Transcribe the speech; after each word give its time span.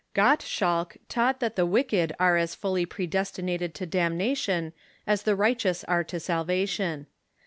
Gottschalk 0.15 0.97
taught 1.09 1.39
that 1.41 1.55
the 1.55 1.63
wicked 1.63 2.11
are 2.19 2.35
as 2.35 2.55
fully 2.55 2.87
predestinated 2.87 3.75
to 3.75 3.85
damnation 3.85 4.73
as 5.05 5.21
the 5.21 5.35
righteous 5.35 5.83
are 5.83 6.03
to 6.05 6.19
salvation. 6.19 7.05